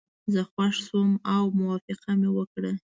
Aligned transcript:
زه 0.33 0.41
خوښ 0.51 0.73
شوم 0.85 1.09
او 1.33 1.43
موافقه 1.59 2.11
مې 2.19 2.29
وکړه. 2.37 2.71